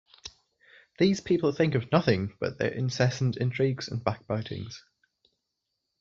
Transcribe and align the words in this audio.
These 0.97 1.21
people 1.21 1.51
think 1.51 1.75
of 1.75 1.91
nothing 1.91 2.35
but 2.39 2.57
their 2.57 2.71
incessant 2.73 3.37
intrigues 3.37 3.87
and 3.87 4.03
backbitings. 4.03 4.77